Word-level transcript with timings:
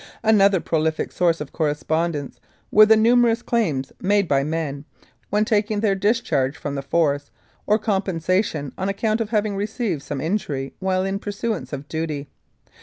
Another 0.23 0.59
prolific 0.59 1.11
source 1.11 1.39
of 1.39 1.51
correspondence 1.53 2.39
were 2.71 2.87
the 2.87 2.97
numerous 2.97 3.43
claims 3.43 3.91
made 4.01 4.27
by 4.27 4.43
men, 4.43 4.83
when 5.29 5.45
taking 5.45 5.79
their 5.81 5.93
dis 5.93 6.19
charge 6.21 6.57
from 6.57 6.73
the 6.73 6.81
Force, 6.81 7.29
for 7.67 7.77
compensation 7.77 8.73
on 8.79 8.89
account 8.89 9.21
of 9.21 9.29
having 9.29 9.55
received 9.55 10.01
some 10.01 10.19
injury 10.19 10.73
while 10.79 11.05
in 11.05 11.19
pursuance 11.19 11.71
of 11.71 11.87
duty. 11.87 12.27